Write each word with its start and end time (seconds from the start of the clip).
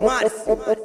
Mars, 0.00 0.46
Mars, 0.46 0.78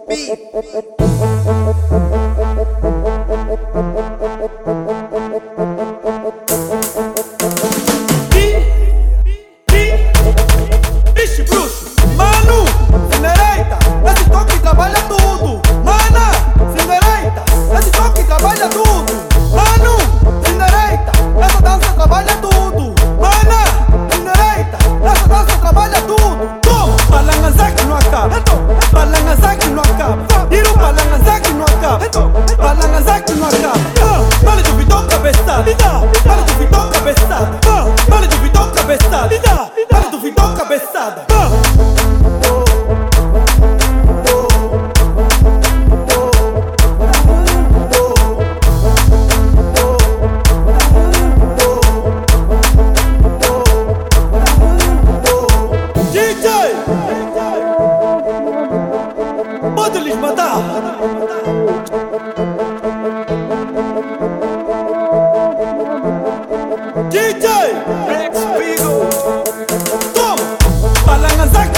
DJ! 67.09 68.02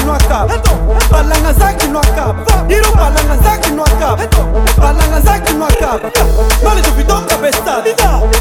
kinwaka 0.05 0.47
balanga 1.11 1.53
za 1.53 1.73
kinwaka 1.73 2.35
iro 2.69 2.91
balanga 2.95 3.37
za 3.43 3.57
kinwaka 3.57 4.17
balanga 4.77 5.19
za 5.21 5.39
kinwaka 5.39 5.99
male 6.63 6.81
tu 6.81 6.91
vitoka 6.97 7.37
besada 7.37 7.89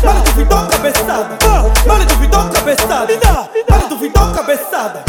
male 0.05 0.21
tu 0.25 0.33
vitoka 0.37 0.79
besada 0.83 1.65
male 1.89 2.05
tu 2.05 2.17
vitoka 2.21 2.61
besada 2.67 3.15
male 3.69 3.85
tu 3.89 3.97
vitoka 3.97 4.43
besada 4.43 5.01